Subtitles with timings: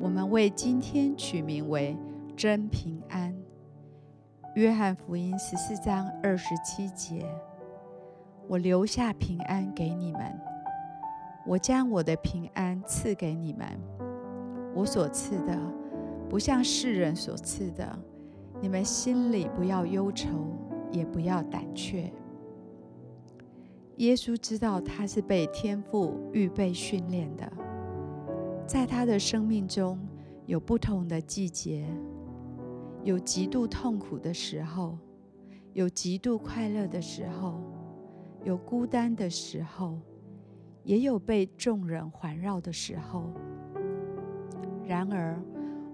[0.00, 1.94] 我们为今天取名为
[2.34, 3.36] “真平安”。
[4.56, 7.22] 约翰福音十四章二十七节
[8.48, 10.40] ：“我留下平安给你们，
[11.46, 13.68] 我将我的平安赐给你们。
[14.74, 15.54] 我所赐的，
[16.30, 17.86] 不像世人所赐的。
[18.58, 20.28] 你们心里不要忧愁，
[20.90, 22.10] 也不要胆怯。”
[23.98, 27.52] 耶稣知道他是被天父预备训练的，
[28.70, 29.98] 在他的生命中
[30.46, 31.84] 有不同的季节，
[33.02, 34.96] 有极度痛苦的时候，
[35.72, 37.60] 有极度快乐的时候，
[38.44, 39.98] 有孤单的时候，
[40.84, 43.32] 也有被众人环绕的时候。
[44.86, 45.36] 然而，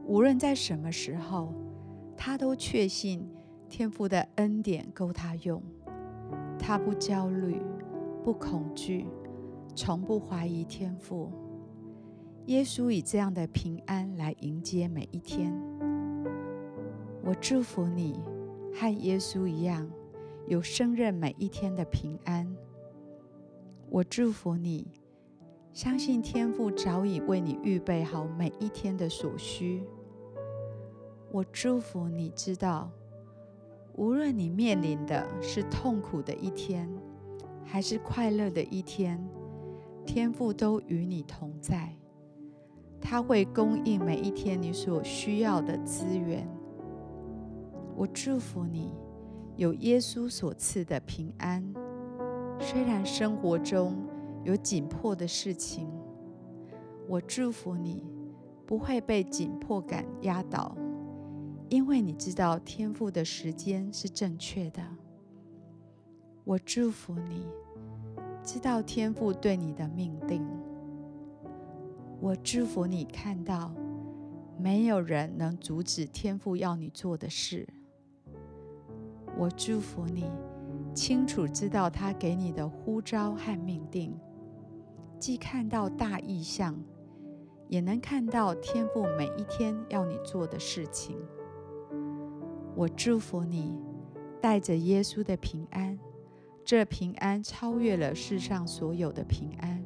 [0.04, 1.54] 无论在什么时候，
[2.14, 3.26] 他都确信
[3.70, 5.62] 天父的恩典够他用，
[6.58, 7.58] 他不焦虑。
[8.22, 9.06] 不恐惧，
[9.74, 11.32] 从不怀疑天父。
[12.46, 15.52] 耶稣以这样的平安来迎接每一天。
[17.24, 18.20] 我祝福你，
[18.72, 19.90] 和耶稣一样，
[20.46, 22.56] 有胜任每一天的平安。
[23.90, 24.86] 我祝福你，
[25.72, 29.82] 相信天父早已为你预备好每一天的所需。
[31.32, 32.92] 我祝福你知道，
[33.96, 36.88] 无论你面临的是痛苦的一天，
[37.64, 39.20] 还是快乐的一天，
[40.06, 41.92] 天父都与你同在，
[43.00, 46.48] 他会供应每一天你所需要的资源。
[47.94, 48.92] 我祝福你
[49.56, 51.64] 有耶稣所赐的平安，
[52.60, 54.04] 虽然生活中
[54.44, 55.88] 有紧迫的事情，
[57.08, 58.04] 我祝福你
[58.66, 60.76] 不会被紧迫感压倒，
[61.68, 64.82] 因为你知道天赋的时间是正确的。
[66.44, 67.46] 我祝福你，
[68.42, 70.46] 知道天赋对你的命定。
[72.20, 73.74] 我祝福你看到，
[74.58, 77.68] 没有人能阻止天父要你做的事。
[79.36, 80.24] 我祝福你，
[80.94, 84.18] 清楚知道他给你的呼召和命定，
[85.18, 86.74] 既看到大意象，
[87.68, 91.18] 也能看到天父每一天要你做的事情。
[92.74, 93.78] 我祝福你，
[94.40, 95.98] 带着耶稣的平安。
[96.64, 99.84] 这平安超越了世上所有的平安。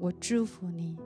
[0.00, 0.96] 我祝福你，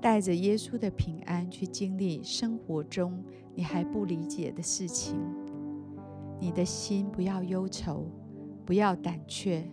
[0.00, 3.22] 带着耶稣的平安去经历生活中
[3.54, 5.16] 你还不理解的事情。
[6.40, 8.06] 你的心不要忧愁，
[8.64, 9.68] 不要胆怯，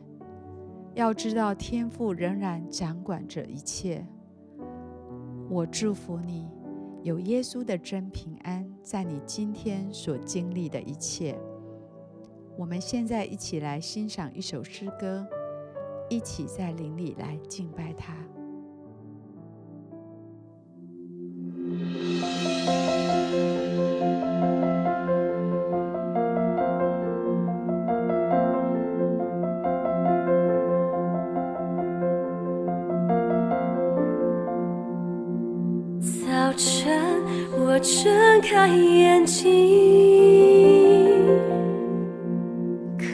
[0.96, 4.04] 要知道天父仍然掌管着一切。
[5.48, 6.50] 我祝福你，
[7.04, 11.38] 有耶稣的真平安，在你今天所经历的一切。
[12.58, 15.24] 我们现在一起来欣赏一首诗歌，
[16.10, 18.16] 一起在灵里来敬拜他。
[38.68, 39.46] 眼睛
[42.98, 43.06] 渴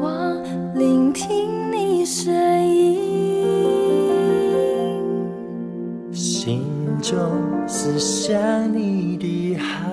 [0.00, 0.36] 望
[0.74, 2.32] 聆听你声
[2.66, 2.96] 音，
[6.12, 6.62] 心
[7.02, 7.18] 中
[7.66, 8.38] 是想
[8.72, 9.90] 你的好，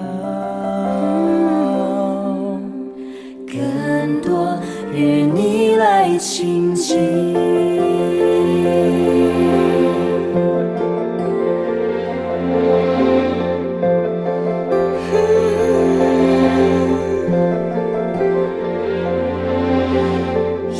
[3.48, 4.58] 更多
[4.94, 7.72] 与你来亲近。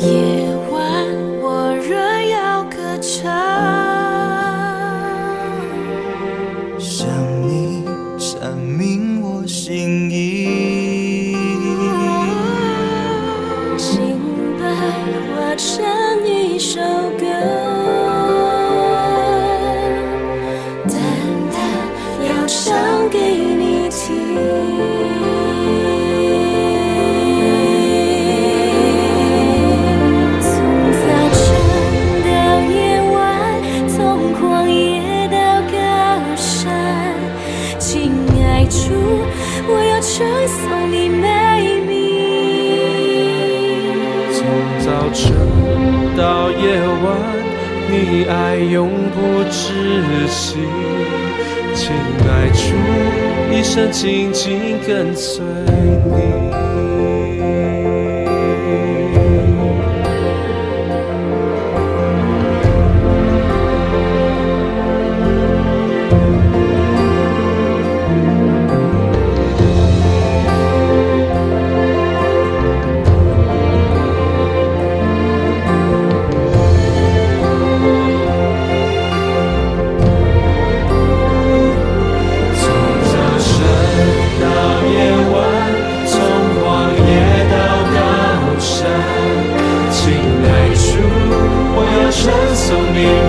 [0.04, 0.43] 敬
[40.16, 41.92] 吹送你美丽。
[44.32, 44.46] 从
[44.78, 45.34] 早晨
[46.16, 47.04] 到夜晚，
[47.90, 49.72] 你爱永不止
[50.28, 50.58] 息。
[51.74, 51.92] 请
[52.30, 52.76] 爱主，
[53.52, 56.43] 一生紧紧跟随你。
[92.74, 93.23] 心，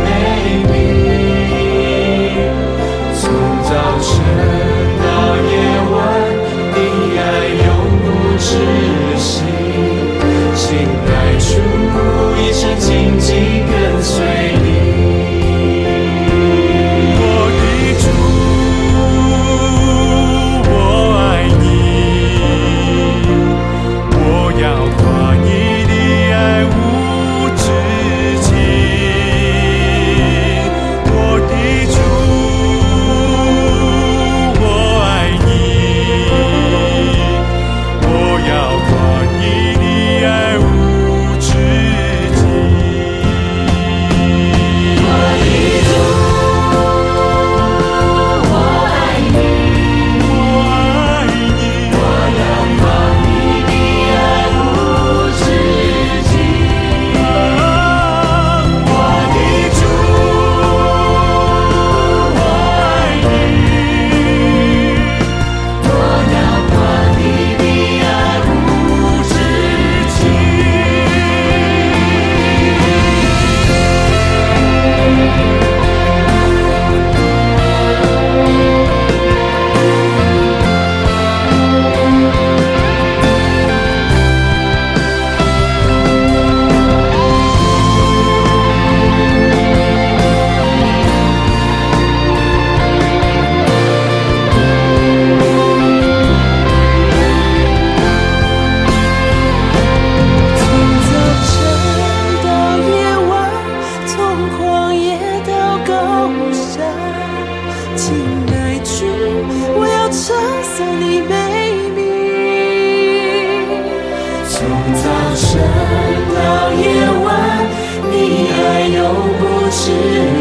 [119.85, 119.91] 窒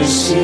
[0.06, 0.34] 息